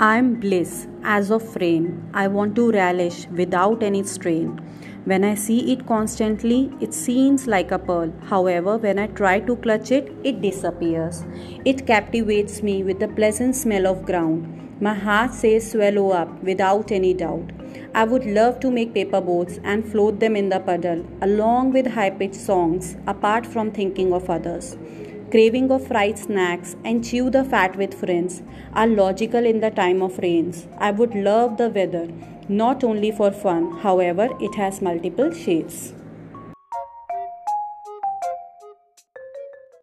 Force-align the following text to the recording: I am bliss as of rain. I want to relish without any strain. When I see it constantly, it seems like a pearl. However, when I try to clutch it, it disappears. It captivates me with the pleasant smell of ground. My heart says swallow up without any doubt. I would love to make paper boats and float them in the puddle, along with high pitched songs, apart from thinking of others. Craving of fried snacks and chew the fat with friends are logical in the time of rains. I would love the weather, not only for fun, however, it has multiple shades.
I 0.00 0.16
am 0.16 0.34
bliss 0.38 0.86
as 1.02 1.32
of 1.32 1.56
rain. 1.56 2.08
I 2.14 2.28
want 2.28 2.54
to 2.54 2.70
relish 2.70 3.26
without 3.30 3.82
any 3.82 4.04
strain. 4.04 4.60
When 5.04 5.24
I 5.24 5.34
see 5.34 5.72
it 5.72 5.88
constantly, 5.88 6.70
it 6.80 6.94
seems 6.94 7.48
like 7.48 7.72
a 7.72 7.80
pearl. 7.80 8.12
However, 8.26 8.76
when 8.78 9.00
I 9.00 9.08
try 9.08 9.40
to 9.40 9.56
clutch 9.56 9.90
it, 9.90 10.12
it 10.22 10.40
disappears. 10.40 11.24
It 11.64 11.84
captivates 11.84 12.62
me 12.62 12.84
with 12.84 13.00
the 13.00 13.08
pleasant 13.08 13.56
smell 13.56 13.88
of 13.88 14.04
ground. 14.06 14.80
My 14.80 14.94
heart 14.94 15.34
says 15.34 15.72
swallow 15.72 16.10
up 16.10 16.44
without 16.44 16.92
any 16.92 17.12
doubt. 17.12 17.50
I 17.92 18.04
would 18.04 18.24
love 18.24 18.60
to 18.60 18.70
make 18.70 18.94
paper 18.94 19.20
boats 19.20 19.58
and 19.64 19.84
float 19.84 20.20
them 20.20 20.36
in 20.36 20.48
the 20.48 20.60
puddle, 20.60 21.04
along 21.22 21.72
with 21.72 21.88
high 21.88 22.10
pitched 22.10 22.36
songs, 22.36 22.96
apart 23.08 23.44
from 23.44 23.72
thinking 23.72 24.12
of 24.12 24.30
others. 24.30 24.76
Craving 25.30 25.70
of 25.70 25.86
fried 25.86 26.18
snacks 26.18 26.74
and 26.86 27.04
chew 27.04 27.28
the 27.28 27.44
fat 27.44 27.76
with 27.76 27.92
friends 27.92 28.40
are 28.72 28.86
logical 28.86 29.44
in 29.44 29.60
the 29.60 29.70
time 29.70 30.00
of 30.00 30.18
rains. 30.20 30.66
I 30.78 30.90
would 30.90 31.14
love 31.14 31.58
the 31.58 31.68
weather, 31.68 32.08
not 32.48 32.82
only 32.82 33.10
for 33.10 33.30
fun, 33.30 33.72
however, 33.80 34.30
it 34.40 34.54
has 34.54 34.80
multiple 34.80 35.30
shades. 35.30 35.92